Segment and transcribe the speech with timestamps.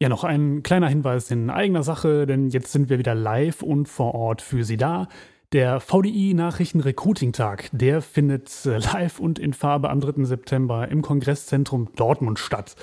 [0.00, 3.88] Ja, noch ein kleiner Hinweis in eigener Sache, denn jetzt sind wir wieder live und
[3.88, 5.08] vor Ort für Sie da.
[5.52, 10.22] Der VDI Nachrichten Recruiting Tag, der findet äh, live und in Farbe am 3.
[10.22, 12.76] September im Kongresszentrum Dortmund statt.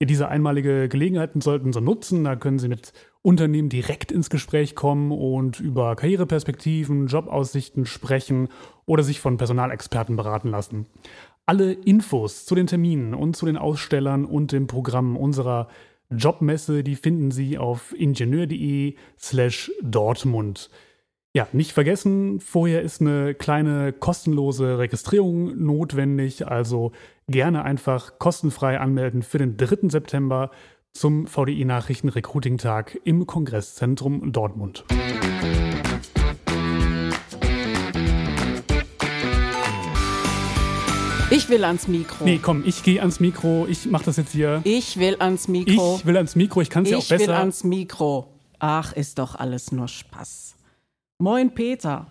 [0.00, 2.92] Diese einmalige Gelegenheiten sollten Sie nutzen, da können Sie mit
[3.22, 8.48] Unternehmen direkt ins Gespräch kommen und über Karriereperspektiven, Jobaussichten sprechen
[8.86, 10.86] oder sich von Personalexperten beraten lassen.
[11.46, 15.68] Alle Infos zu den Terminen und zu den Ausstellern und dem Programm unserer
[16.10, 20.70] Jobmesse, die finden Sie auf ingenieur.de slash Dortmund.
[21.34, 26.92] Ja, nicht vergessen, vorher ist eine kleine kostenlose Registrierung notwendig, also
[27.28, 29.90] gerne einfach kostenfrei anmelden für den 3.
[29.90, 30.50] September
[30.94, 34.86] zum VDI Nachrichten Recruiting Tag im Kongresszentrum Dortmund.
[41.28, 42.24] Ich will ans Mikro.
[42.24, 43.66] Nee, komm, ich gehe ans Mikro.
[43.68, 44.60] Ich mache das jetzt hier.
[44.62, 45.96] Ich will ans Mikro.
[45.98, 46.60] Ich will ans Mikro.
[46.60, 47.14] Ich kann es ja auch besser.
[47.16, 48.28] Ich will ans Mikro.
[48.60, 50.54] Ach, ist doch alles nur Spaß.
[51.18, 52.06] Moin, Peter.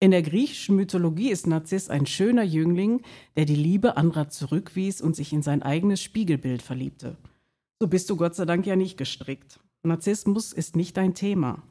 [0.00, 3.02] In der griechischen Mythologie ist Narziss ein schöner Jüngling,
[3.36, 7.16] der die Liebe anderer zurückwies und sich in sein eigenes Spiegelbild verliebte.
[7.80, 9.60] So bist du Gott sei Dank ja nicht gestrickt.
[9.84, 11.62] Narzissmus ist nicht dein Thema.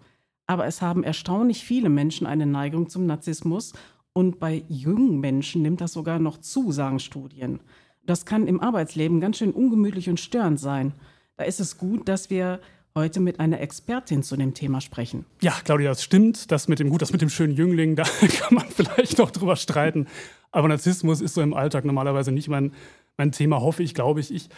[0.45, 3.73] Aber es haben erstaunlich viele Menschen eine Neigung zum Narzissmus
[4.17, 7.59] und bei jungen Menschen nimmt das sogar noch zu, sagen Studien.
[8.03, 10.93] Das kann im Arbeitsleben ganz schön ungemütlich und störend sein.
[11.35, 12.59] Da ist es gut, dass wir
[12.95, 15.25] heute mit einer Expertin zu dem Thema sprechen.
[15.43, 16.51] Ja, Claudia, das stimmt.
[16.51, 19.55] Das mit dem gut, das mit dem schönen Jüngling, da kann man vielleicht noch drüber
[19.55, 20.07] streiten.
[20.49, 22.73] Aber Narzissmus ist so im Alltag normalerweise nicht mein,
[23.17, 24.33] mein Thema, hoffe ich, glaube ich.
[24.33, 24.49] ich.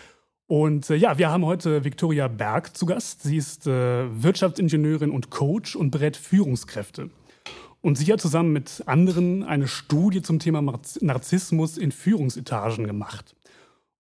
[0.48, 3.24] Und äh, ja, wir haben heute Viktoria Berg zu Gast.
[3.24, 7.10] Sie ist äh, Wirtschaftsingenieurin und Coach und berät Führungskräfte.
[7.82, 10.62] Und sie hat zusammen mit anderen eine Studie zum Thema
[11.02, 13.36] Narzissmus in Führungsetagen gemacht.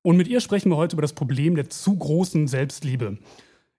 [0.01, 3.17] Und mit ihr sprechen wir heute über das Problem der zu großen Selbstliebe.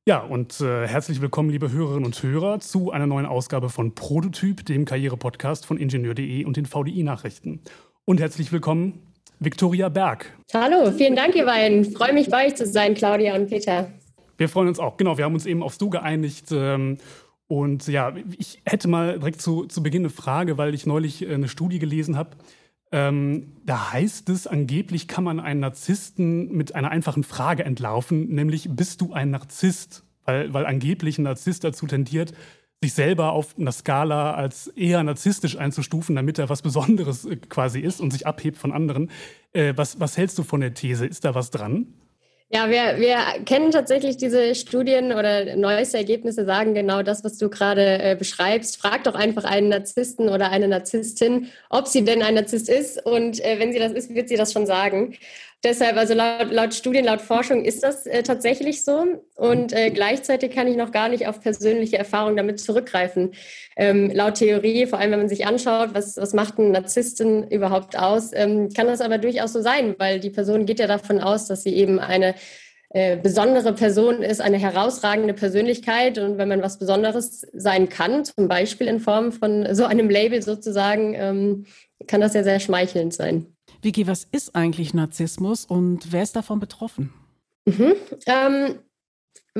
[0.06, 4.65] Ja, und äh, herzlich willkommen, liebe Hörerinnen und Hörer, zu einer neuen Ausgabe von Prototyp,
[4.65, 7.61] dem Karrierepodcast von Ingenieur.de und den VDI-Nachrichten.
[8.06, 9.03] Und herzlich willkommen,
[9.38, 10.32] Viktoria Berg.
[10.55, 11.84] Hallo, vielen Dank, ihr beiden.
[11.84, 13.91] Freue mich, bei euch zu sein, Claudia und Peter.
[14.38, 14.97] Wir freuen uns auch.
[14.97, 16.47] Genau, wir haben uns eben aufs Du geeinigt.
[16.50, 16.97] Ähm,
[17.50, 21.34] und ja, ich hätte mal direkt zu, zu Beginn eine Frage, weil ich neulich äh,
[21.34, 22.37] eine Studie gelesen habe.
[22.93, 28.69] Ähm, da heißt es, angeblich kann man einen Narzissten mit einer einfachen Frage entlarven, nämlich
[28.71, 30.05] bist du ein Narzisst?
[30.25, 32.34] Weil, weil angeblich ein Narzisst dazu tendiert,
[32.81, 37.81] sich selber auf einer Skala als eher narzisstisch einzustufen, damit er was Besonderes äh, quasi
[37.81, 39.11] ist und sich abhebt von anderen.
[39.53, 41.05] Äh, was, was hältst du von der These?
[41.05, 41.94] Ist da was dran?
[42.53, 47.49] Ja, wir, wir kennen tatsächlich diese Studien oder neueste Ergebnisse sagen genau das, was du
[47.49, 48.77] gerade äh, beschreibst.
[48.78, 53.06] Frag doch einfach einen Narzissten oder eine Narzisstin, ob sie denn ein Narzisst ist.
[53.06, 55.15] Und äh, wenn sie das ist, wird sie das schon sagen.
[55.62, 59.04] Deshalb, also laut, laut Studien, laut Forschung ist das äh, tatsächlich so.
[59.37, 63.34] Und äh, gleichzeitig kann ich noch gar nicht auf persönliche Erfahrungen damit zurückgreifen.
[63.76, 67.99] Ähm, laut Theorie, vor allem wenn man sich anschaut, was, was macht ein Narzisstin überhaupt
[67.99, 71.47] aus, ähm, kann das aber durchaus so sein, weil die Person geht ja davon aus,
[71.47, 72.34] dass sie eben eine
[72.88, 76.16] äh, besondere Person ist, eine herausragende Persönlichkeit.
[76.16, 80.41] Und wenn man was Besonderes sein kann, zum Beispiel in Form von so einem Label
[80.41, 81.66] sozusagen, ähm,
[82.06, 83.54] kann das ja sehr schmeichelnd sein.
[83.82, 87.12] Vicky, was ist eigentlich Narzissmus und wer ist davon betroffen?
[87.66, 87.94] Mhm.
[88.26, 88.78] Ähm,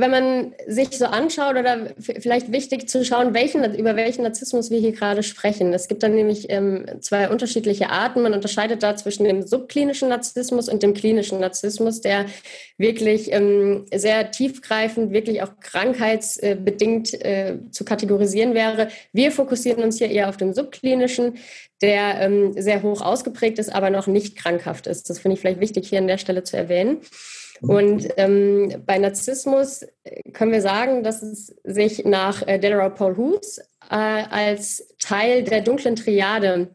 [0.01, 4.79] wenn man sich so anschaut oder vielleicht wichtig zu schauen, welchen, über welchen Narzissmus wir
[4.79, 5.73] hier gerade sprechen.
[5.73, 8.23] Es gibt dann nämlich ähm, zwei unterschiedliche Arten.
[8.23, 12.27] Man unterscheidet da zwischen dem subklinischen Narzissmus und dem klinischen Narzissmus, der
[12.79, 18.89] wirklich ähm, sehr tiefgreifend, wirklich auch krankheitsbedingt äh, zu kategorisieren wäre.
[19.13, 21.39] Wir fokussieren uns hier eher auf den subklinischen,
[21.83, 25.11] der ähm, sehr hoch ausgeprägt ist, aber noch nicht krankhaft ist.
[25.11, 26.99] Das finde ich vielleicht wichtig hier an der Stelle zu erwähnen.
[27.63, 33.17] Und ähm, bei Narzissmus äh, können wir sagen, dass es sich nach äh, Delora Paul
[33.17, 33.59] Hughes
[33.91, 36.69] äh, als Teil der dunklen Triade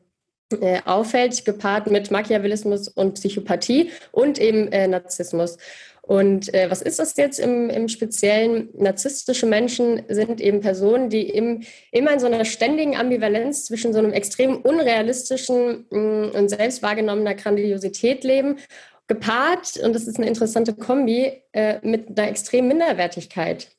[0.61, 5.57] äh, auffällt, gepaart mit Machiavellismus und Psychopathie und eben äh, Narzissmus.
[6.03, 8.69] Und äh, was ist das jetzt im, im Speziellen?
[8.77, 13.97] Narzisstische Menschen sind eben Personen, die im, immer in so einer ständigen Ambivalenz zwischen so
[13.97, 18.57] einem extrem unrealistischen mh, mm, und selbst wahrgenommener Grandiosität leben
[19.07, 23.69] gepaart, und das ist eine interessante Kombi, äh, mit einer extremen Minderwertigkeit.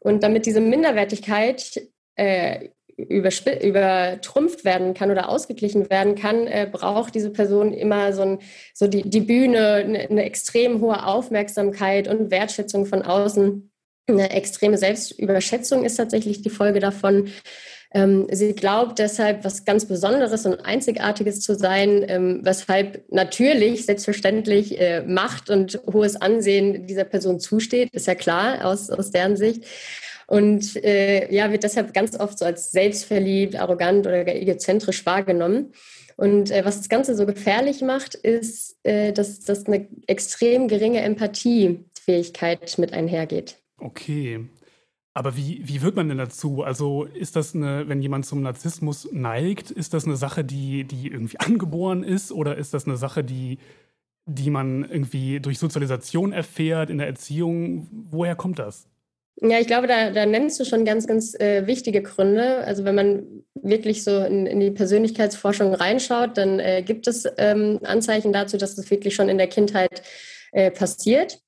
[0.00, 1.80] Und damit diese Minderwertigkeit
[2.16, 8.38] äh, übertrumpft werden kann oder ausgeglichen werden kann, äh, braucht diese Person immer so, ein,
[8.72, 13.70] so die, die Bühne, eine, eine extrem hohe Aufmerksamkeit und Wertschätzung von außen.
[14.06, 17.30] Eine extreme Selbstüberschätzung ist tatsächlich die Folge davon.
[17.94, 24.80] Ähm, sie glaubt deshalb, was ganz Besonderes und Einzigartiges zu sein, ähm, weshalb natürlich, selbstverständlich
[24.80, 29.64] äh, Macht und hohes Ansehen dieser Person zusteht, ist ja klar aus, aus deren Sicht.
[30.26, 35.72] Und äh, ja, wird deshalb ganz oft so als selbstverliebt, arrogant oder egozentrisch wahrgenommen.
[36.16, 41.00] Und äh, was das Ganze so gefährlich macht, ist, äh, dass das eine extrem geringe
[41.02, 43.56] Empathiefähigkeit mit einhergeht.
[43.78, 44.40] Okay.
[45.16, 46.64] Aber wie, wie wird man denn dazu?
[46.64, 51.06] Also ist das eine, wenn jemand zum Narzissmus neigt, ist das eine Sache, die, die
[51.06, 53.58] irgendwie angeboren ist oder ist das eine Sache, die,
[54.26, 57.86] die man irgendwie durch Sozialisation erfährt, in der Erziehung?
[58.10, 58.88] Woher kommt das?
[59.40, 62.58] Ja, ich glaube, da, da nennst du schon ganz, ganz äh, wichtige Gründe.
[62.64, 67.78] Also wenn man wirklich so in, in die Persönlichkeitsforschung reinschaut, dann äh, gibt es ähm,
[67.84, 70.02] Anzeichen dazu, dass das wirklich schon in der Kindheit
[70.50, 71.43] äh, passiert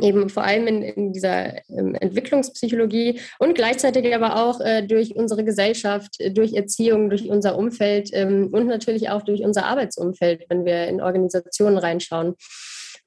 [0.00, 5.44] eben vor allem in, in dieser ähm, Entwicklungspsychologie und gleichzeitig aber auch äh, durch unsere
[5.44, 10.88] Gesellschaft, durch Erziehung, durch unser Umfeld ähm, und natürlich auch durch unser Arbeitsumfeld, wenn wir
[10.88, 12.34] in Organisationen reinschauen.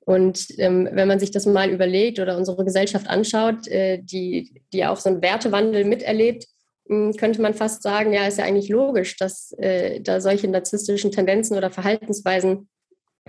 [0.07, 4.85] Und ähm, wenn man sich das mal überlegt oder unsere Gesellschaft anschaut, äh, die, die
[4.85, 6.45] auch so einen Wertewandel miterlebt,
[6.87, 11.11] hm, könnte man fast sagen, ja, ist ja eigentlich logisch, dass äh, da solche narzisstischen
[11.11, 12.69] Tendenzen oder Verhaltensweisen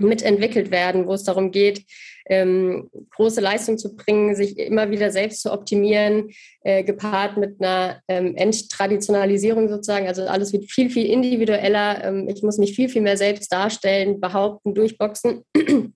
[0.00, 1.85] mitentwickelt werden, wo es darum geht,
[2.29, 6.31] ähm, große Leistung zu bringen, sich immer wieder selbst zu optimieren,
[6.62, 10.06] äh, gepaart mit einer ähm, Enttraditionalisierung sozusagen.
[10.06, 12.05] Also alles wird viel, viel individueller.
[12.05, 15.45] Ähm, ich muss mich viel, viel mehr selbst darstellen, behaupten, durchboxen.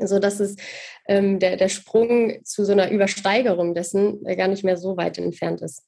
[0.00, 0.56] so dass es
[1.08, 5.18] ähm, der, der Sprung zu so einer Übersteigerung dessen äh, gar nicht mehr so weit
[5.18, 5.82] entfernt ist.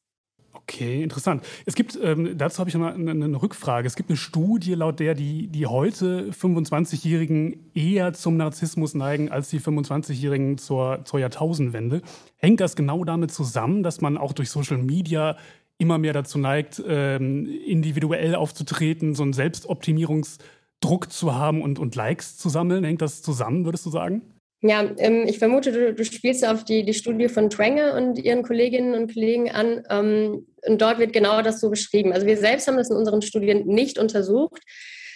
[0.63, 1.45] Okay, interessant.
[1.67, 3.87] Es gibt, ähm, dazu habe ich noch eine, eine, Rückfrage.
[3.87, 9.51] Es gibt eine Studie, laut der die, die heute 25-Jährigen eher zum Narzissmus neigen als
[9.51, 12.01] die 25-Jährigen zur, zur Jahrtausendwende.
[12.39, 15.37] Hängt das genau damit zusammen, dass man auch durch Social Media
[15.79, 22.39] immer mehr dazu neigt, ähm, individuell aufzutreten, so einen Selbstoptimierungsdruck zu haben und, und Likes
[22.39, 22.83] zu sammeln?
[22.83, 24.23] Hängt das zusammen, würdest du sagen?
[24.63, 28.43] Ja, ähm, ich vermute, du, du, spielst auf die, die Studie von Tranger und ihren
[28.43, 29.83] Kolleginnen und Kollegen an.
[29.91, 32.13] Ähm, und dort wird genau das so beschrieben.
[32.13, 34.63] Also wir selbst haben das in unseren Studien nicht untersucht,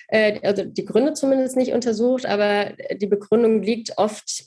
[0.08, 4.44] äh, also die Gründe zumindest nicht untersucht, aber die Begründung liegt oft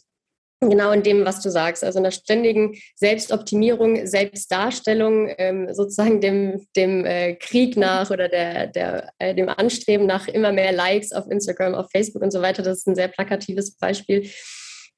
[0.69, 6.65] genau in dem, was du sagst, also in der ständigen Selbstoptimierung, Selbstdarstellung, ähm, sozusagen dem,
[6.75, 11.29] dem äh, Krieg nach oder der, der, äh, dem Anstreben nach immer mehr Likes auf
[11.29, 12.63] Instagram, auf Facebook und so weiter.
[12.63, 14.29] Das ist ein sehr plakatives Beispiel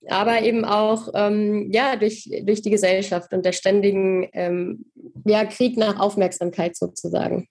[0.09, 4.85] aber eben auch ähm, ja, durch, durch die Gesellschaft und der ständigen ähm,
[5.25, 7.47] ja, Krieg nach Aufmerksamkeit sozusagen.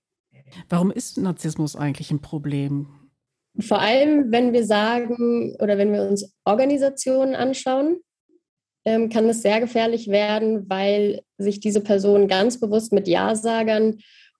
[0.69, 2.89] Warum ist Narzissmus eigentlich ein Problem?
[3.61, 7.99] Vor allem, wenn wir sagen oder wenn wir uns Organisationen anschauen,
[8.85, 13.99] ähm, kann es sehr gefährlich werden, weil sich diese Personen ganz bewusst mit Ja-Sagern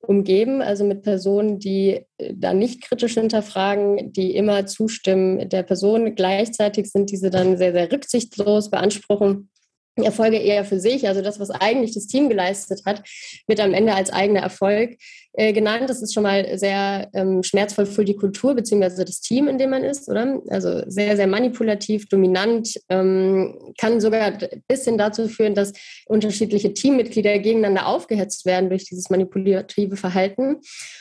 [0.09, 6.15] umgeben, also mit Personen, die äh, da nicht kritisch hinterfragen, die immer zustimmen der Person.
[6.15, 9.51] Gleichzeitig sind diese dann sehr, sehr rücksichtslos, beanspruchen
[9.97, 11.07] Erfolge eher für sich.
[11.07, 13.03] Also das, was eigentlich das Team geleistet hat,
[13.47, 14.97] wird am Ende als eigener Erfolg
[15.37, 15.91] äh, genannt.
[15.91, 19.71] Das ist schon mal sehr ähm, schmerzvoll für die Kultur beziehungsweise das Team, in dem
[19.71, 20.41] man ist, oder?
[20.49, 24.33] Also sehr, sehr manipulativ, dominant, ähm, kann sogar
[24.69, 25.73] bis hin dazu führen, dass
[26.07, 30.61] unterschiedliche Teammitglieder gegeneinander aufgehetzt werden durch dieses manipulative Verhalten.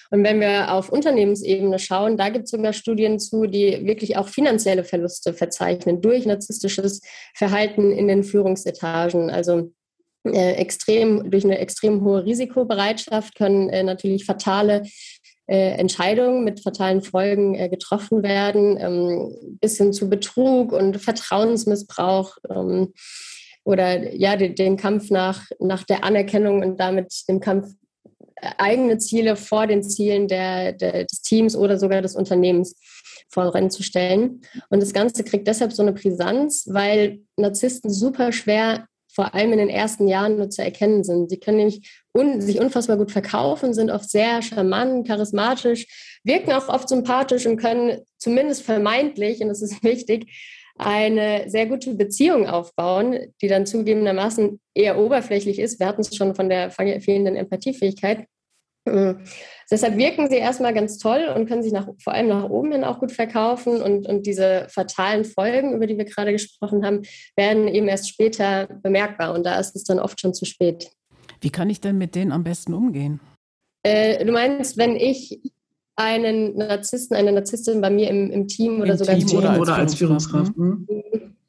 [0.10, 4.28] Und wenn wir auf Unternehmensebene schauen, da gibt es sogar Studien zu, die wirklich auch
[4.28, 7.02] finanzielle Verluste verzeichnen durch narzisstisches
[7.36, 9.30] Verhalten in den Führungsetagen.
[9.30, 9.72] Also
[10.26, 14.84] äh, extrem, durch eine extrem hohe Risikobereitschaft können äh, natürlich fatale
[15.48, 22.38] äh, Entscheidungen mit fatalen Folgen äh, getroffen werden, ähm, bis hin zu Betrug und Vertrauensmissbrauch
[22.50, 22.94] ähm,
[23.66, 27.74] oder ja, den, den, Kampf nach, nach der Anerkennung und damit dem Kampf
[28.36, 32.76] äh, eigene Ziele vor den Zielen der, der, des Teams oder sogar des Unternehmens
[33.30, 34.42] voranzustellen.
[34.70, 39.60] Und das Ganze kriegt deshalb so eine Brisanz, weil Narzissten super schwer vor allem in
[39.60, 41.30] den ersten Jahren nur zu erkennen sind.
[41.30, 46.68] Sie können nämlich un sich unfassbar gut verkaufen, sind oft sehr charmant, charismatisch, wirken auch
[46.70, 50.32] oft sympathisch und können zumindest vermeintlich, und das ist wichtig,
[50.76, 55.80] eine sehr gute Beziehung aufbauen, die dann zugegebenermaßen eher oberflächlich ist.
[55.80, 58.26] Wir hatten es schon von der fehlenden Empathiefähigkeit.
[58.86, 59.20] Mhm.
[59.72, 62.84] Deshalb wirken sie erstmal ganz toll und können sich nach, vor allem nach oben hin
[62.84, 63.82] auch gut verkaufen.
[63.82, 67.02] Und, und diese fatalen Folgen, über die wir gerade gesprochen haben,
[67.36, 69.34] werden eben erst später bemerkbar.
[69.34, 70.92] Und da ist es dann oft schon zu spät.
[71.42, 73.20] Wie kann ich denn mit denen am besten umgehen?
[73.84, 75.42] Äh, du meinst, wenn ich
[75.96, 79.60] einen Narzissten, eine Narzisstin bei mir im, im Team oder Im sogar Team oder, als,
[79.60, 80.58] oder als Führungskraft.
[80.58, 80.88] Mhm.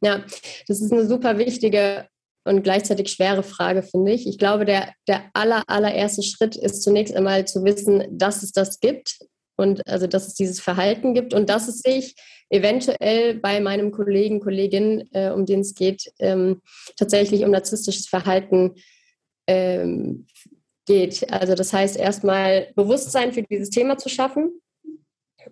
[0.02, 0.22] Ja,
[0.68, 2.06] das ist eine super wichtige
[2.44, 4.26] und gleichzeitig schwere Frage, finde ich.
[4.26, 8.80] Ich glaube, der, der aller, allererste Schritt ist zunächst einmal zu wissen, dass es das
[8.80, 9.18] gibt
[9.56, 12.14] und also dass es dieses Verhalten gibt und dass es sich
[12.50, 16.60] eventuell bei meinem Kollegen, Kollegin, äh, um den es geht, ähm,
[16.96, 18.74] tatsächlich um narzisstisches Verhalten
[19.46, 20.26] ähm,
[20.86, 21.32] geht.
[21.32, 24.60] Also das heißt erstmal Bewusstsein für dieses Thema zu schaffen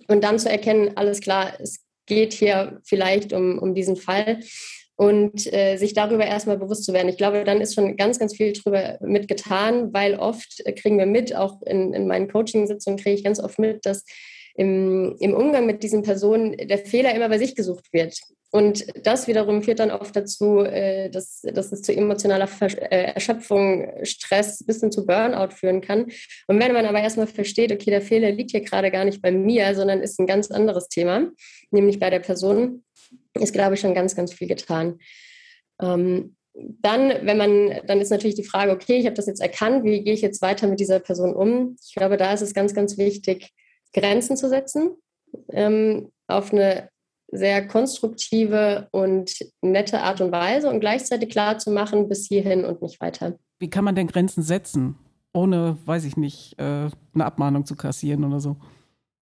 [0.09, 4.41] und dann zu erkennen, alles klar, es geht hier vielleicht um, um diesen Fall
[5.03, 7.09] und äh, sich darüber erstmal bewusst zu werden.
[7.09, 11.07] Ich glaube, dann ist schon ganz, ganz viel drüber mitgetan, weil oft äh, kriegen wir
[11.07, 14.05] mit, auch in, in meinen Coaching-Sitzungen kriege ich ganz oft mit, dass
[14.55, 18.17] im, im Umgang mit diesen Personen der Fehler immer bei sich gesucht wird.
[18.53, 23.91] Und das wiederum führt dann oft dazu, äh, dass, dass es zu emotionaler äh, Erschöpfung,
[24.05, 26.13] Stress bis hin zu Burnout führen kann.
[26.47, 29.33] Und wenn man aber erstmal versteht, okay, der Fehler liegt hier gerade gar nicht bei
[29.33, 31.29] mir, sondern ist ein ganz anderes Thema,
[31.73, 32.85] nämlich bei der Person,
[33.35, 34.99] ist, glaube ich, schon ganz, ganz viel getan.
[35.81, 39.85] Ähm, dann, wenn man, dann ist natürlich die Frage, okay, ich habe das jetzt erkannt,
[39.85, 41.77] wie gehe ich jetzt weiter mit dieser Person um?
[41.83, 43.51] Ich glaube, da ist es ganz, ganz wichtig,
[43.95, 44.97] Grenzen zu setzen,
[45.51, 46.91] ähm, auf eine
[47.33, 52.83] sehr konstruktive und nette Art und Weise und gleichzeitig klar zu machen, bis hierhin und
[52.83, 53.39] nicht weiter.
[53.59, 54.97] Wie kann man denn Grenzen setzen,
[55.33, 58.57] ohne, weiß ich nicht, äh, eine Abmahnung zu kassieren oder so?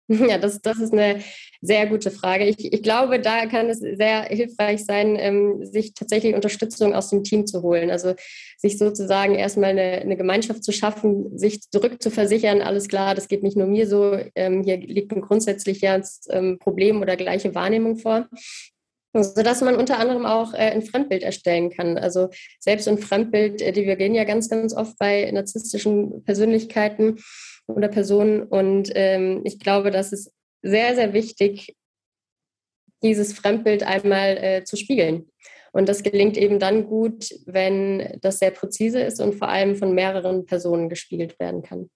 [0.09, 1.23] Ja, das, das ist eine
[1.61, 2.45] sehr gute Frage.
[2.45, 7.25] Ich, ich glaube, da kann es sehr hilfreich sein, ähm, sich tatsächlich Unterstützung aus dem
[7.25, 7.91] Team zu holen.
[7.91, 8.15] Also
[8.57, 13.57] sich sozusagen erstmal eine, eine Gemeinschaft zu schaffen, sich zurückzuversichern, alles klar, das geht nicht
[13.57, 18.29] nur mir so, ähm, hier liegt ein grundsätzliches ähm, Problem oder gleiche Wahrnehmung vor
[19.15, 21.97] sodass man unter anderem auch äh, ein Fremdbild erstellen kann.
[21.97, 22.29] Also
[22.61, 27.17] selbst ein Fremdbild äh, divergieren ja ganz, ganz oft bei narzisstischen Persönlichkeiten
[27.69, 28.43] oder Personen.
[28.43, 30.33] Und ähm, ich glaube, das ist
[30.63, 31.77] sehr, sehr wichtig,
[33.03, 35.31] dieses Fremdbild einmal äh, zu spiegeln.
[35.73, 39.95] Und das gelingt eben dann gut, wenn das sehr präzise ist und vor allem von
[39.95, 41.91] mehreren Personen gespiegelt werden kann.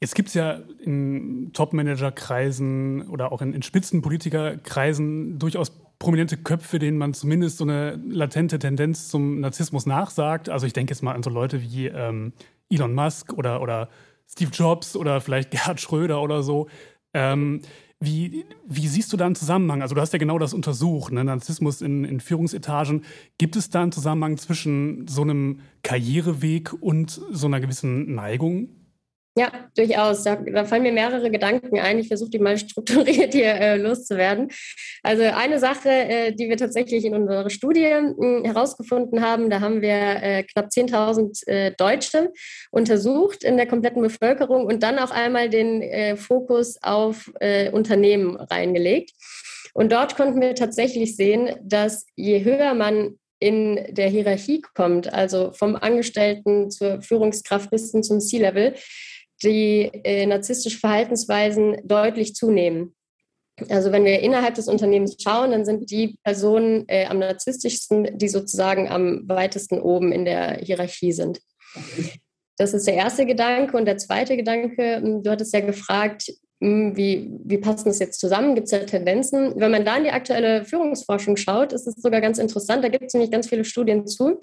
[0.00, 6.96] Jetzt gibt es ja in Top-Manager-Kreisen oder auch in, in Spitzenpolitikerkreisen durchaus prominente Köpfe, denen
[6.96, 10.48] man zumindest so eine latente Tendenz zum Narzissmus nachsagt.
[10.48, 12.32] Also ich denke jetzt mal an so Leute wie ähm,
[12.70, 13.88] Elon Musk oder, oder
[14.30, 16.68] Steve Jobs oder vielleicht Gerhard Schröder oder so.
[17.14, 17.62] Ähm,
[18.00, 19.82] wie, wie, siehst du da einen Zusammenhang?
[19.82, 21.24] Also du hast ja genau das untersucht, ne?
[21.24, 23.04] Narzissmus in, in, Führungsetagen.
[23.38, 28.68] Gibt es da einen Zusammenhang zwischen so einem Karriereweg und so einer gewissen Neigung?
[29.38, 30.24] Ja, durchaus.
[30.24, 32.00] Da, da, fallen mir mehrere Gedanken ein.
[32.00, 34.48] Ich versuche die mal strukturiert hier äh, loszuwerden.
[35.04, 39.80] Also eine Sache, äh, die wir tatsächlich in unserer Studie äh, herausgefunden haben, da haben
[39.80, 42.32] wir äh, knapp 10.000 äh, Deutsche
[42.72, 47.30] untersucht in der kompletten Bevölkerung und dann auch einmal den äh, Fokus auf
[47.72, 49.12] Unternehmen reingelegt.
[49.74, 55.52] Und dort konnten wir tatsächlich sehen, dass je höher man in der Hierarchie kommt, also
[55.52, 58.74] vom Angestellten zur Führungskraft bis hin zum C-Level,
[59.42, 62.94] die äh, narzisstische Verhaltensweisen deutlich zunehmen.
[63.68, 68.28] Also wenn wir innerhalb des Unternehmens schauen, dann sind die Personen äh, am narzisstischsten, die
[68.28, 71.40] sozusagen am weitesten oben in der Hierarchie sind.
[72.56, 73.76] Das ist der erste Gedanke.
[73.76, 78.54] Und der zweite Gedanke, hm, du hattest ja gefragt, wie, wie passen das jetzt zusammen?
[78.54, 79.52] Gibt es da Tendenzen?
[79.56, 82.82] Wenn man da in die aktuelle Führungsforschung schaut, ist es sogar ganz interessant.
[82.82, 84.40] Da gibt es nämlich ganz viele Studien zu.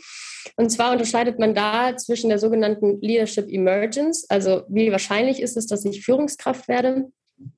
[0.55, 5.67] Und zwar unterscheidet man da zwischen der sogenannten Leadership Emergence, also wie wahrscheinlich ist es,
[5.67, 7.07] dass ich Führungskraft werde,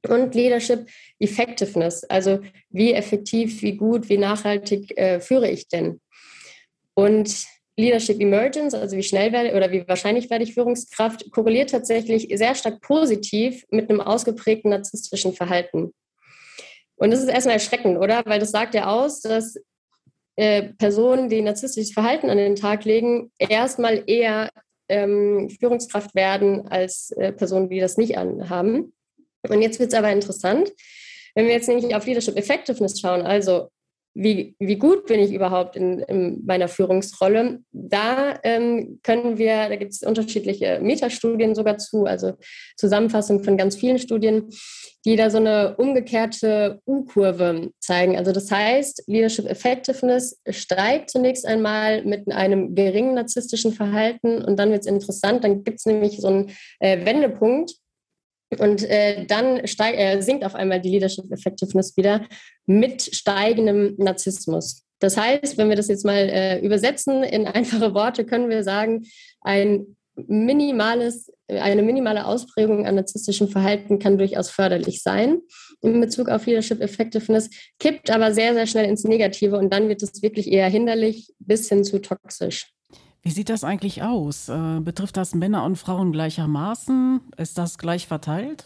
[0.07, 0.87] und Leadership
[1.19, 6.01] Effectiveness, also wie effektiv, wie gut, wie nachhaltig äh, führe ich denn?
[6.95, 7.45] Und
[7.77, 12.55] Leadership Emergence, also wie schnell werde oder wie wahrscheinlich werde ich Führungskraft, korreliert tatsächlich sehr
[12.55, 15.93] stark positiv mit einem ausgeprägten narzisstischen Verhalten.
[16.95, 18.23] Und das ist erstmal erschreckend, oder?
[18.25, 19.55] Weil das sagt ja aus, dass
[20.35, 24.49] äh, Personen, die narzisstisches Verhalten an den Tag legen, erstmal eher
[24.89, 28.93] ähm, Führungskraft werden als äh, Personen, die das nicht anhaben.
[29.47, 30.73] Und jetzt wird es aber interessant.
[31.35, 33.69] Wenn wir jetzt nämlich auf Leadership Effectiveness schauen, also
[34.19, 39.75] wie, wie gut bin ich überhaupt in, in meiner Führungsrolle, da ähm, können wir, da
[39.75, 42.33] gibt es unterschiedliche Metastudien sogar zu, also
[42.77, 44.49] Zusammenfassung von ganz vielen Studien,
[45.05, 48.17] die da so eine umgekehrte U-Kurve zeigen.
[48.17, 54.71] Also das heißt, Leadership Effectiveness steigt zunächst einmal mit einem geringen narzisstischen Verhalten und dann
[54.71, 57.75] wird es interessant, dann gibt es nämlich so einen äh, Wendepunkt,
[58.59, 62.25] und äh, dann steig, äh, sinkt auf einmal die Leadership Effectiveness wieder
[62.65, 64.83] mit steigendem Narzissmus.
[64.99, 69.03] Das heißt, wenn wir das jetzt mal äh, übersetzen in einfache Worte, können wir sagen,
[69.41, 75.39] ein minimales, eine minimale Ausprägung an narzisstischem Verhalten kann durchaus förderlich sein
[75.81, 77.49] in Bezug auf Leadership Effectiveness,
[77.79, 81.69] kippt aber sehr, sehr schnell ins Negative und dann wird es wirklich eher hinderlich bis
[81.69, 82.73] hin zu toxisch.
[83.21, 84.49] Wie sieht das eigentlich aus?
[84.49, 87.21] Äh, betrifft das Männer und Frauen gleichermaßen?
[87.37, 88.65] Ist das gleich verteilt?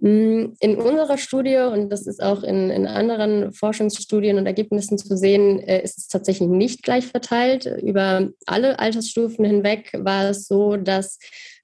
[0.00, 5.16] Mm, in unserer Studie, und das ist auch in, in anderen Forschungsstudien und Ergebnissen zu
[5.16, 7.66] sehen, äh, ist es tatsächlich nicht gleich verteilt.
[7.82, 11.18] Über alle Altersstufen hinweg war es so, dass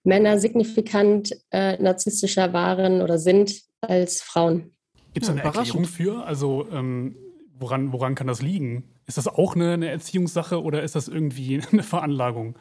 [0.05, 4.73] Männer signifikant äh, narzisstischer waren oder sind als Frauen.
[5.12, 6.25] Gibt es eine Erklärung für?
[6.25, 7.17] Also ähm,
[7.62, 8.85] woran, woran kann das liegen?
[9.07, 12.59] Ist das auch eine, eine Erziehungssache oder ist das irgendwie eine Veranlagung?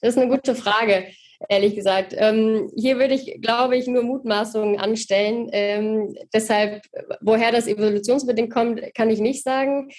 [0.00, 1.06] Das ist eine gute Frage,
[1.48, 2.14] ehrlich gesagt.
[2.16, 5.48] Ähm, hier würde ich, glaube ich, nur Mutmaßungen anstellen.
[5.52, 6.82] Ähm, deshalb,
[7.20, 9.90] woher das evolutionsbedingt kommt, kann ich nicht sagen.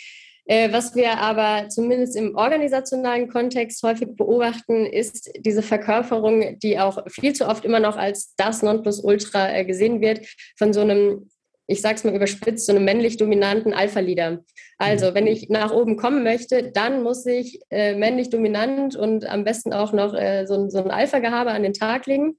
[0.46, 7.06] Äh, was wir aber zumindest im organisationalen Kontext häufig beobachten, ist diese Verkörperung, die auch
[7.08, 10.26] viel zu oft immer noch als das Nonplusultra äh, gesehen wird,
[10.58, 11.30] von so einem
[11.70, 14.44] ich sage es mal überspitzt, so einem männlich dominanten Alpha-Leader.
[14.80, 15.16] Also, mhm.
[15.16, 19.72] wenn ich nach oben kommen möchte, dann muss ich äh, männlich dominant und am besten
[19.72, 22.38] auch noch äh, so, so ein Alpha-Gehabe an den Tag legen,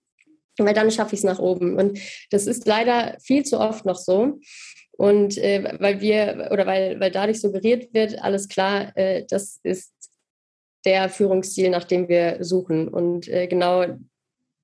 [0.58, 1.76] weil dann schaffe ich es nach oben.
[1.76, 4.40] Und das ist leider viel zu oft noch so.
[4.92, 9.92] Und äh, weil wir oder weil, weil dadurch suggeriert wird, alles klar, äh, das ist
[10.84, 12.88] der Führungsstil, nach dem wir suchen.
[12.88, 13.84] Und äh, genau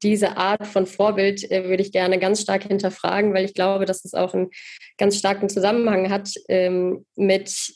[0.02, 4.04] diese Art von Vorbild äh, würde ich gerne ganz stark hinterfragen, weil ich glaube, dass
[4.04, 4.50] es auch einen
[4.98, 7.72] ganz starken Zusammenhang hat ähm, mit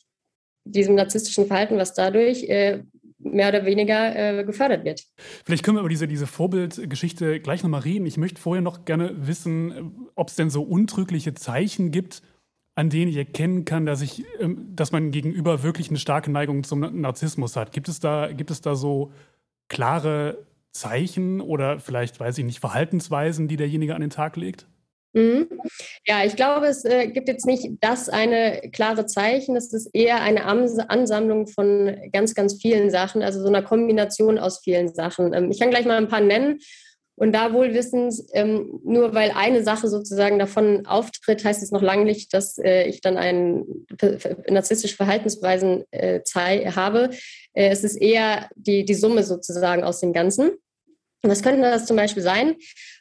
[0.65, 2.83] diesem narzisstischen Verhalten, was dadurch äh,
[3.19, 5.05] mehr oder weniger äh, gefördert wird.
[5.45, 8.07] Vielleicht können wir über diese, diese Vorbildgeschichte gleich nochmal reden.
[8.07, 12.23] Ich möchte vorher noch gerne wissen, ob es denn so untrügliche Zeichen gibt,
[12.75, 16.65] an denen ich erkennen kann, dass, ich, ähm, dass man gegenüber wirklich eine starke Neigung
[16.65, 17.73] zum Narzissmus hat.
[17.73, 19.13] Gibt es da, gibt es da so
[19.69, 24.67] klare Zeichen oder vielleicht, weiß ich nicht, Verhaltensweisen, die derjenige an den Tag legt?
[25.13, 25.49] Mhm.
[26.07, 29.57] Ja, ich glaube, es äh, gibt jetzt nicht das eine klare Zeichen.
[29.57, 34.61] Es ist eher eine Ansammlung von ganz, ganz vielen Sachen, also so einer Kombination aus
[34.61, 35.33] vielen Sachen.
[35.35, 36.61] Ähm, ich kann gleich mal ein paar nennen.
[37.21, 41.83] Und da wohl wissend, ähm, nur weil eine Sache sozusagen davon auftritt, heißt es noch
[41.83, 43.67] lange nicht, dass äh, ich dann ein
[44.49, 47.11] narzisstische Verhaltensweisen äh, habe.
[47.53, 50.53] Äh, es ist eher die, die Summe sozusagen aus dem Ganzen.
[51.21, 52.57] Was könnte das zum Beispiel sein?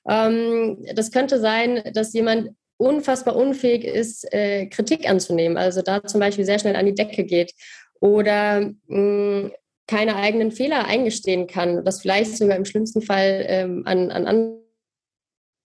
[0.05, 5.57] Ähm, das könnte sein, dass jemand unfassbar unfähig ist, äh, Kritik anzunehmen.
[5.57, 7.53] Also da zum Beispiel sehr schnell an die Decke geht
[8.01, 9.51] oder mh, mm,
[9.89, 14.59] keine eigenen Fehler eingestehen kann, das vielleicht sogar im schlimmsten Fall ähm, an, an andere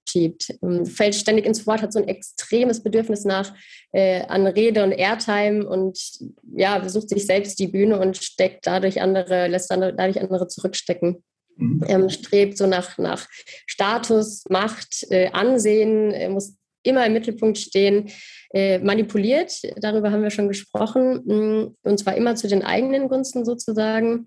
[0.09, 3.55] schiebt, ähm, fällt ständig ins Wort, hat so ein extremes Bedürfnis nach
[3.93, 5.99] äh, an Rede und Airtime und
[6.57, 11.23] ja, besucht sich selbst die Bühne und steckt dadurch andere, lässt andere, dadurch andere zurückstecken.
[11.57, 11.85] Mhm.
[11.87, 13.29] Ähm, strebt so nach, nach
[13.67, 18.11] Status, Macht, äh, Ansehen, äh, muss immer im Mittelpunkt stehen,
[18.53, 23.45] äh, manipuliert, darüber haben wir schon gesprochen, mm, und zwar immer zu den eigenen Gunsten
[23.45, 24.27] sozusagen,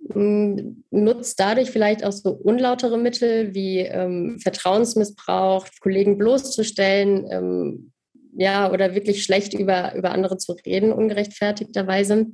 [0.00, 7.92] mm, nutzt dadurch vielleicht auch so unlautere Mittel wie ähm, Vertrauensmissbrauch, Kollegen bloßzustellen, ähm,
[8.36, 12.26] ja, oder wirklich schlecht über, über andere zu reden, ungerechtfertigterweise.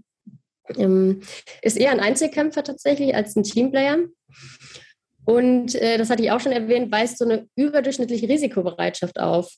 [0.76, 1.20] Ähm,
[1.62, 3.98] ist eher ein Einzelkämpfer tatsächlich als ein Teamplayer.
[5.26, 9.52] Und äh, das hatte ich auch schon erwähnt, weist so eine überdurchschnittliche Risikobereitschaft auf.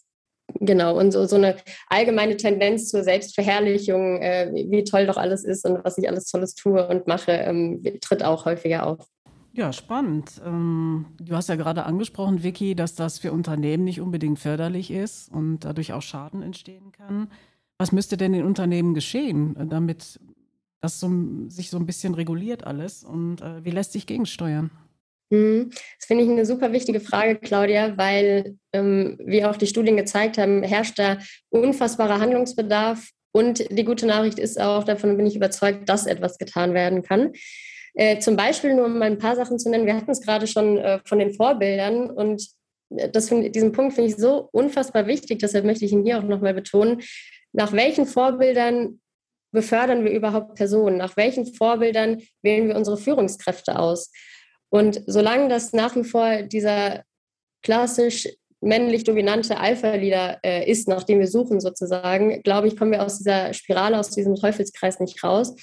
[0.54, 1.56] Genau, und so, so eine
[1.88, 6.54] allgemeine Tendenz zur Selbstverherrlichung, äh, wie toll doch alles ist und was ich alles Tolles
[6.54, 9.06] tue und mache, ähm, tritt auch häufiger auf.
[9.52, 10.40] Ja, spannend.
[10.44, 15.30] Ähm, du hast ja gerade angesprochen, Vicky, dass das für Unternehmen nicht unbedingt förderlich ist
[15.30, 17.28] und dadurch auch Schaden entstehen kann.
[17.76, 20.18] Was müsste denn in Unternehmen geschehen, damit
[20.80, 21.10] das so,
[21.48, 24.70] sich so ein bisschen reguliert alles und äh, wie lässt sich gegensteuern?
[25.30, 25.70] Mhm.
[25.70, 30.38] Das finde ich eine super wichtige Frage, Claudia, weil, ähm, wie auch die Studien gezeigt
[30.38, 31.18] haben, herrscht da
[31.50, 33.10] unfassbarer Handlungsbedarf.
[33.32, 37.32] Und die gute Nachricht ist auch, davon bin ich überzeugt, dass etwas getan werden kann.
[37.94, 40.46] Äh, zum Beispiel, nur um mal ein paar Sachen zu nennen, wir hatten es gerade
[40.46, 42.46] schon äh, von den Vorbildern und
[42.90, 46.18] äh, das find, diesen Punkt finde ich so unfassbar wichtig, deshalb möchte ich ihn hier
[46.18, 47.02] auch nochmal betonen.
[47.52, 49.00] Nach welchen Vorbildern
[49.52, 50.98] befördern wir überhaupt Personen?
[50.98, 54.10] Nach welchen Vorbildern wählen wir unsere Führungskräfte aus?
[54.70, 57.04] Und solange das nach wie vor dieser
[57.62, 58.28] klassisch
[58.60, 63.18] männlich dominante Alpha-Leader äh, ist, nach dem wir suchen sozusagen, glaube ich, kommen wir aus
[63.18, 65.54] dieser Spirale, aus diesem Teufelskreis nicht raus.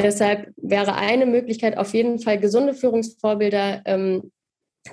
[0.00, 4.32] Deshalb wäre eine Möglichkeit auf jeden Fall gesunde Führungsvorbilder ähm,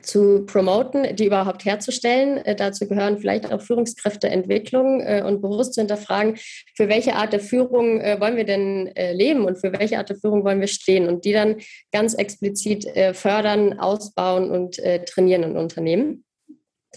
[0.02, 2.38] zu promoten, die überhaupt herzustellen.
[2.38, 6.38] Äh, dazu gehören vielleicht auch Führungskräfteentwicklung äh, und bewusst zu hinterfragen,
[6.76, 10.10] für welche Art der Führung äh, wollen wir denn äh, leben und für welche Art
[10.10, 11.58] der Führung wollen wir stehen und die dann
[11.92, 16.24] ganz explizit äh, fördern, ausbauen und äh, trainieren in Unternehmen.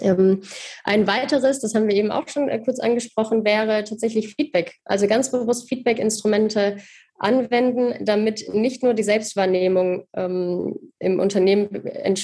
[0.00, 0.42] Ähm,
[0.84, 4.74] ein weiteres, das haben wir eben auch schon kurz angesprochen, wäre tatsächlich Feedback.
[4.84, 6.78] Also ganz bewusst Feedback-Instrumente
[7.22, 11.68] anwenden, damit nicht nur die Selbstwahrnehmung ähm, im Unternehmen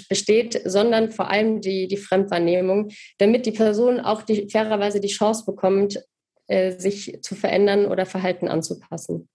[0.08, 5.44] besteht, sondern vor allem die, die Fremdwahrnehmung, damit die Person auch die, fairerweise die Chance
[5.46, 6.02] bekommt,
[6.48, 9.28] äh, sich zu verändern oder Verhalten anzupassen.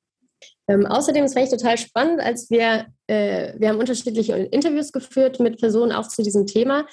[0.67, 5.59] Ähm, außerdem, fand ich total spannend, als wir, äh, wir haben unterschiedliche Interviews geführt mit
[5.59, 6.87] Personen auch zu diesem Thema.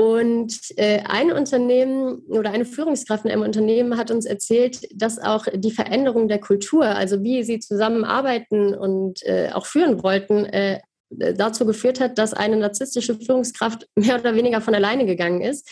[0.00, 5.44] Und äh, ein Unternehmen oder eine Führungskraft in einem Unternehmen hat uns erzählt, dass auch
[5.52, 11.66] die Veränderung der Kultur, also wie sie zusammenarbeiten und äh, auch führen wollten, äh, dazu
[11.66, 15.68] geführt hat, dass eine narzisstische Führungskraft mehr oder weniger von alleine gegangen ist,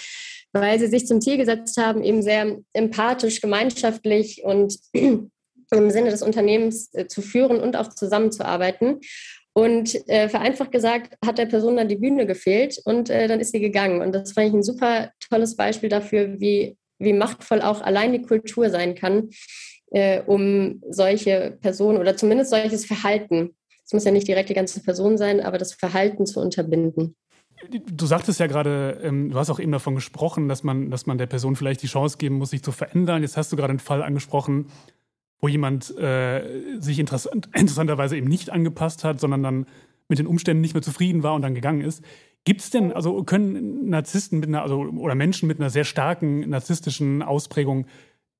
[0.52, 6.20] weil sie sich zum Ziel gesetzt haben, eben sehr empathisch, gemeinschaftlich und im Sinne des
[6.20, 9.00] Unternehmens äh, zu führen und auch zusammenzuarbeiten.
[9.58, 13.50] Und äh, vereinfacht gesagt hat der Person dann die Bühne gefehlt und äh, dann ist
[13.50, 14.00] sie gegangen.
[14.00, 18.22] Und das fand ich ein super tolles Beispiel dafür, wie, wie machtvoll auch allein die
[18.22, 19.30] Kultur sein kann,
[19.90, 24.80] äh, um solche Personen oder zumindest solches Verhalten, es muss ja nicht direkt die ganze
[24.80, 27.16] Person sein, aber das Verhalten zu unterbinden.
[27.68, 31.18] Du sagtest ja gerade, ähm, du hast auch eben davon gesprochen, dass man, dass man
[31.18, 33.22] der Person vielleicht die Chance geben muss, sich zu verändern.
[33.22, 34.66] Jetzt hast du gerade einen Fall angesprochen,
[35.40, 39.66] wo jemand äh, sich interessant, interessanterweise eben nicht angepasst hat, sondern dann
[40.08, 42.02] mit den Umständen nicht mehr zufrieden war und dann gegangen ist.
[42.44, 46.48] Gibt es denn, also können Narzissten mit einer, also, oder Menschen mit einer sehr starken
[46.48, 47.86] narzisstischen Ausprägung,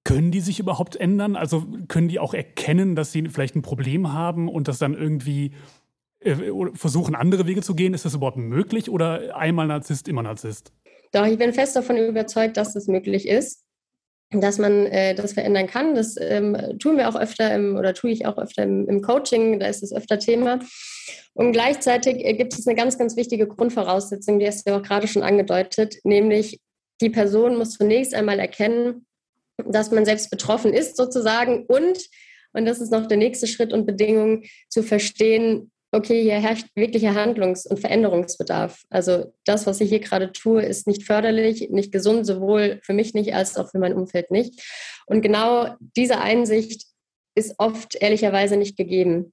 [0.04, 1.37] können die sich überhaupt ändern?
[1.37, 5.52] Also können die auch erkennen, dass sie vielleicht ein Problem haben und das dann irgendwie
[6.20, 6.34] äh,
[6.72, 7.92] versuchen, andere Wege zu gehen?
[7.92, 10.72] Ist das überhaupt möglich oder einmal Narzisst, immer Narzisst?
[11.12, 13.67] Doch, ich bin fest davon überzeugt, dass das möglich ist
[14.30, 15.94] dass man äh, das verändern kann.
[15.94, 19.58] Das ähm, tun wir auch öfter im, oder tue ich auch öfter im, im, Coaching,
[19.58, 20.58] da ist es öfter Thema.
[21.32, 24.82] Und gleichzeitig äh, gibt es eine ganz, ganz wichtige Grundvoraussetzung, die hast du ja auch
[24.82, 26.60] gerade schon angedeutet, nämlich
[27.00, 29.06] die Person muss zunächst einmal erkennen,
[29.64, 31.98] dass man selbst betroffen ist sozusagen und,
[32.52, 37.14] und das ist noch der nächste Schritt und Bedingung, zu verstehen, okay, hier herrscht wirklicher
[37.14, 38.83] Handlungs- und Veränderungsbedarf.
[38.90, 43.14] Also das, was ich hier gerade tue, ist nicht förderlich, nicht gesund, sowohl für mich
[43.14, 44.62] nicht als auch für mein Umfeld nicht.
[45.07, 46.87] Und genau diese Einsicht
[47.35, 49.33] ist oft ehrlicherweise nicht gegeben.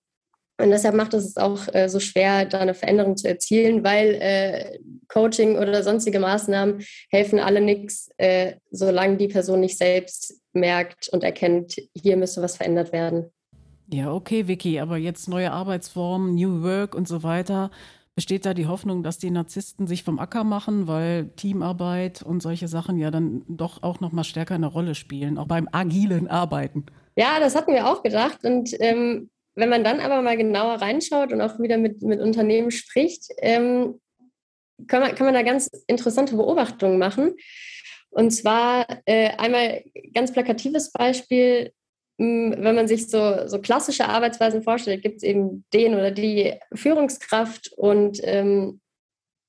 [0.58, 4.80] Und deshalb macht es auch äh, so schwer, da eine Veränderung zu erzielen, weil äh,
[5.10, 11.26] Coaching oder sonstige Maßnahmen helfen alle nichts, äh, solange die Person nicht selbst merkt und
[11.26, 13.32] erkennt, hier müsste was verändert werden.
[13.92, 17.70] Ja, okay, Vicky, aber jetzt neue Arbeitsformen, New Work und so weiter.
[18.16, 22.68] Besteht da die Hoffnung, dass die Narzissten sich vom Acker machen, weil Teamarbeit und solche
[22.68, 26.86] Sachen ja dann doch auch noch mal stärker eine Rolle spielen, auch beim agilen Arbeiten?
[27.18, 28.40] Ja, das hatten wir auch gedacht.
[28.44, 32.72] Und ähm, wenn man dann aber mal genauer reinschaut und auch wieder mit, mit Unternehmen
[32.72, 34.00] spricht, ähm,
[34.88, 37.34] kann, man, kann man da ganz interessante Beobachtungen machen.
[38.10, 41.74] Und zwar äh, einmal ganz plakatives Beispiel,
[42.18, 47.72] wenn man sich so, so klassische Arbeitsweisen vorstellt, gibt es eben den oder die Führungskraft
[47.76, 48.80] und ähm,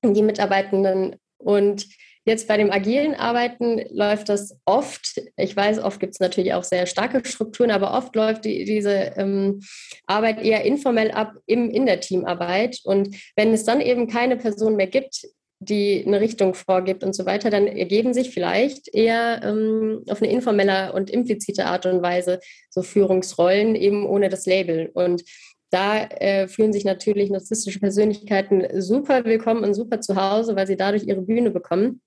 [0.03, 1.15] die Mitarbeitenden.
[1.37, 1.87] Und
[2.25, 6.63] jetzt bei dem agilen Arbeiten läuft das oft, ich weiß, oft gibt es natürlich auch
[6.63, 9.61] sehr starke Strukturen, aber oft läuft die, diese ähm,
[10.05, 12.81] Arbeit eher informell ab im, in der Teamarbeit.
[12.83, 15.25] Und wenn es dann eben keine Person mehr gibt,
[15.59, 20.31] die eine Richtung vorgibt und so weiter, dann ergeben sich vielleicht eher ähm, auf eine
[20.31, 22.39] informelle und implizite Art und Weise
[22.69, 24.91] so Führungsrollen, eben ohne das Label.
[24.93, 25.23] Und
[25.71, 30.77] da äh, fühlen sich natürlich narzisstische Persönlichkeiten super willkommen und super zu Hause, weil sie
[30.77, 32.01] dadurch ihre Bühne bekommen.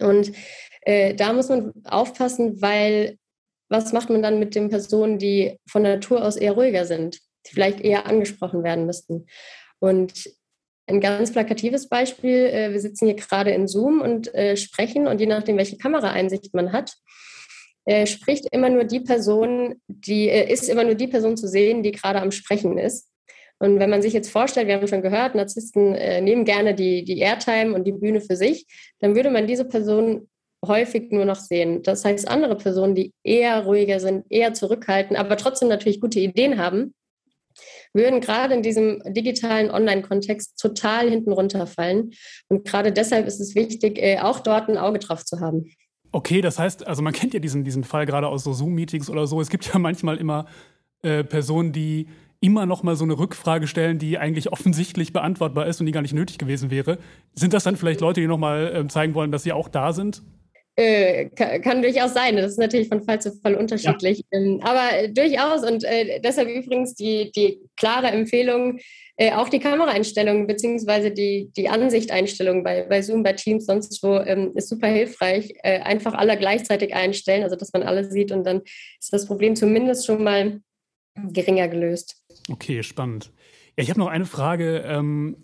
[0.00, 0.32] Und
[0.82, 3.16] äh, da muss man aufpassen, weil
[3.68, 7.54] was macht man dann mit den Personen, die von Natur aus eher ruhiger sind, die
[7.54, 9.26] vielleicht eher angesprochen werden müssten?
[9.78, 10.28] Und
[10.86, 15.20] ein ganz plakatives Beispiel, äh, wir sitzen hier gerade in Zoom und äh, sprechen und
[15.20, 16.94] je nachdem, welche Kameraeinsicht man hat,
[17.84, 21.92] äh, spricht immer nur die Person, die ist immer nur die Person zu sehen, die
[21.92, 23.08] gerade am Sprechen ist.
[23.58, 27.20] Und wenn man sich jetzt vorstellt, wir haben schon gehört, Narzissten nehmen gerne die, die
[27.20, 28.66] Airtime und die Bühne für sich,
[28.98, 30.28] dann würde man diese Person
[30.66, 31.82] häufig nur noch sehen.
[31.84, 36.58] Das heißt, andere Personen, die eher ruhiger sind, eher zurückhalten, aber trotzdem natürlich gute Ideen
[36.58, 36.92] haben,
[37.94, 42.12] würden gerade in diesem digitalen Online-Kontext total hinten runterfallen.
[42.48, 45.70] Und gerade deshalb ist es wichtig, äh, auch dort ein Auge drauf zu haben.
[46.12, 49.26] Okay, das heißt, also man kennt ja diesen, diesen Fall gerade aus so Zoom-Meetings oder
[49.26, 49.40] so.
[49.40, 50.46] Es gibt ja manchmal immer
[51.02, 52.06] äh, Personen, die
[52.40, 56.02] immer noch mal so eine Rückfrage stellen, die eigentlich offensichtlich beantwortbar ist und die gar
[56.02, 56.98] nicht nötig gewesen wäre.
[57.34, 59.92] Sind das dann vielleicht Leute, die noch mal äh, zeigen wollen, dass sie auch da
[59.92, 60.22] sind?
[60.74, 62.36] Äh, kann, kann, durchaus sein.
[62.36, 64.24] Das ist natürlich von Fall zu Fall unterschiedlich.
[64.30, 64.38] Ja.
[64.40, 68.78] Ähm, aber durchaus und äh, deshalb übrigens die, die klare Empfehlung,
[69.18, 74.16] äh, auch die Kameraeinstellungen beziehungsweise die, die Ansichteinstellungen bei, bei Zoom, bei Teams, sonst wo,
[74.16, 75.52] ähm, ist super hilfreich.
[75.62, 78.62] Äh, einfach alle gleichzeitig einstellen, also dass man alle sieht und dann
[78.98, 80.62] ist das Problem zumindest schon mal
[81.14, 82.16] geringer gelöst.
[82.50, 83.30] Okay, spannend.
[83.76, 84.84] Ja, ich habe noch eine Frage.
[84.86, 85.36] Ähm,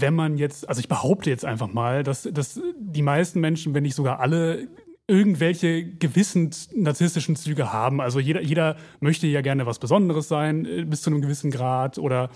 [0.00, 3.82] wenn man jetzt, also ich behaupte jetzt einfach mal, dass, dass die meisten Menschen, wenn
[3.82, 4.68] nicht sogar alle,
[5.08, 8.00] irgendwelche gewissend narzisstischen Züge haben.
[8.00, 11.98] Also jeder, jeder möchte ja gerne was Besonderes sein, äh, bis zu einem gewissen Grad
[11.98, 12.28] oder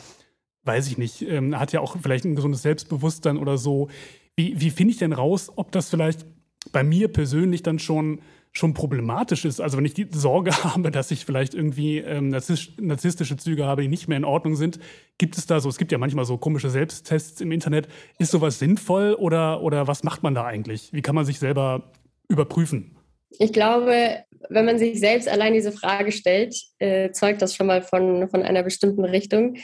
[0.65, 3.89] weiß ich nicht, ähm, hat ja auch vielleicht ein gesundes Selbstbewusstsein oder so.
[4.37, 6.25] Wie, wie finde ich denn raus, ob das vielleicht
[6.73, 8.21] bei mir persönlich dann schon
[8.53, 9.61] schon problematisch ist.
[9.61, 13.89] Also wenn ich die Sorge habe, dass ich vielleicht irgendwie ähm, narzisstische Züge habe, die
[13.89, 14.79] nicht mehr in Ordnung sind,
[15.19, 17.89] gibt es da so, es gibt ja manchmal so komische Selbsttests im Internet.
[18.19, 20.93] Ist sowas sinnvoll oder, oder was macht man da eigentlich?
[20.93, 21.93] Wie kann man sich selber
[22.29, 22.97] überprüfen?
[23.39, 24.19] Ich glaube,
[24.51, 28.43] wenn man sich selbst allein diese Frage stellt, äh, zeugt das schon mal von, von
[28.43, 29.57] einer bestimmten Richtung.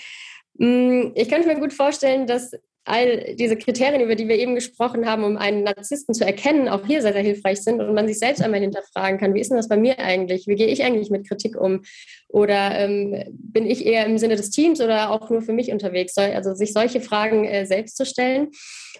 [0.59, 2.53] Hm, ich könnte mir gut vorstellen, dass
[2.89, 6.87] all diese Kriterien, über die wir eben gesprochen haben, um einen Narzissten zu erkennen, auch
[6.87, 9.57] hier sehr, sehr hilfreich sind und man sich selbst einmal hinterfragen kann, wie ist denn
[9.57, 10.47] das bei mir eigentlich?
[10.47, 11.83] Wie gehe ich eigentlich mit Kritik um?
[12.29, 16.17] Oder ähm, bin ich eher im Sinne des Teams oder auch nur für mich unterwegs?
[16.17, 18.49] Also sich solche Fragen äh, selbst zu stellen.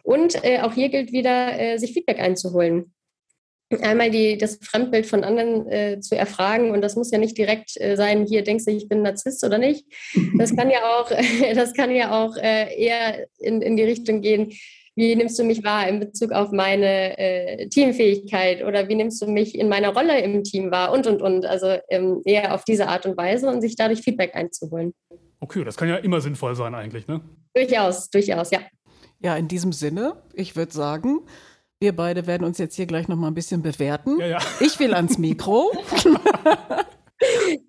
[0.03, 2.93] Und äh, auch hier gilt wieder, äh, sich Feedback einzuholen
[3.83, 6.71] einmal die, das Fremdbild von anderen äh, zu erfragen.
[6.71, 9.59] Und das muss ja nicht direkt äh, sein, hier denkst du, ich bin Narzisst oder
[9.59, 9.85] nicht.
[10.37, 11.11] Das kann ja auch,
[11.55, 14.53] das kann ja auch äh, eher in, in die Richtung gehen,
[14.97, 19.27] wie nimmst du mich wahr in Bezug auf meine äh, Teamfähigkeit oder wie nimmst du
[19.27, 21.47] mich in meiner Rolle im Team wahr und, und, und.
[21.47, 24.95] Also ähm, eher auf diese Art und Weise und sich dadurch Feedback einzuholen.
[25.39, 27.21] Okay, das kann ja immer sinnvoll sein eigentlich, ne?
[27.55, 28.59] Durchaus, durchaus, ja.
[29.21, 31.21] Ja, in diesem Sinne, ich würde sagen,
[31.81, 34.19] wir beide werden uns jetzt hier gleich noch mal ein bisschen bewerten.
[34.21, 34.39] Ja, ja.
[34.61, 35.71] Ich will ans Mikro.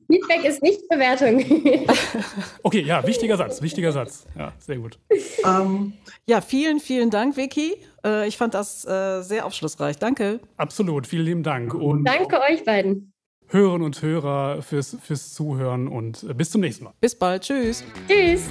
[0.07, 1.43] Feedback ist nicht Bewertung.
[2.63, 4.25] okay, ja, wichtiger Satz, wichtiger Satz.
[4.37, 4.99] Ja, sehr gut.
[5.45, 5.93] Ähm,
[6.27, 7.77] ja, vielen, vielen Dank, Vicky.
[8.05, 9.97] Äh, ich fand das äh, sehr aufschlussreich.
[9.97, 10.39] Danke.
[10.57, 11.73] Absolut, vielen lieben Dank.
[11.73, 13.11] Und Danke euch beiden.
[13.47, 16.93] Hörerinnen und Hörer fürs, fürs Zuhören und äh, bis zum nächsten Mal.
[17.01, 17.43] Bis bald.
[17.43, 17.83] Tschüss.
[18.07, 18.49] Tschüss.